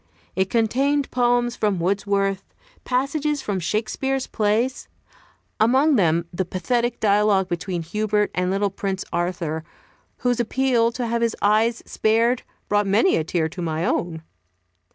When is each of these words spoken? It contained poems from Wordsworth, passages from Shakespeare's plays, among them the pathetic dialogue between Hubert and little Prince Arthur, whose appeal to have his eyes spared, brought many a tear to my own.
It 0.35 0.49
contained 0.49 1.11
poems 1.11 1.55
from 1.55 1.77
Wordsworth, 1.77 2.43
passages 2.83 3.39
from 3.43 3.59
Shakespeare's 3.59 4.25
plays, 4.25 4.87
among 5.59 5.95
them 5.95 6.25
the 6.33 6.43
pathetic 6.43 6.99
dialogue 6.99 7.47
between 7.47 7.83
Hubert 7.83 8.31
and 8.33 8.49
little 8.49 8.71
Prince 8.71 9.05
Arthur, 9.13 9.63
whose 10.17 10.39
appeal 10.39 10.91
to 10.93 11.05
have 11.05 11.21
his 11.21 11.35
eyes 11.39 11.83
spared, 11.85 12.41
brought 12.67 12.87
many 12.87 13.15
a 13.15 13.23
tear 13.23 13.47
to 13.49 13.61
my 13.61 13.85
own. 13.85 14.23